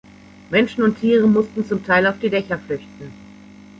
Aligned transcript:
Menschen 0.49 0.81
und 0.83 0.99
Tiere 0.99 1.27
mussten 1.27 1.63
zum 1.63 1.85
Teil 1.85 2.07
auf 2.07 2.17
die 2.19 2.31
Dächer 2.31 2.57
flüchten. 2.57 3.11